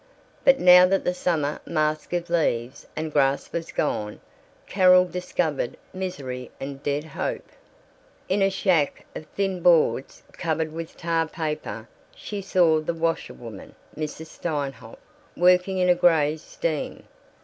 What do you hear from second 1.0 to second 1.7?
the summer